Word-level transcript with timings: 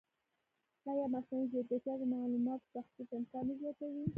ایا 0.89 1.05
مصنوعي 1.13 1.45
ځیرکتیا 1.51 1.93
د 1.99 2.03
معلوماتو 2.13 2.71
تحریف 2.75 3.09
امکان 3.19 3.43
نه 3.49 3.53
زیاتوي؟ 3.61 4.03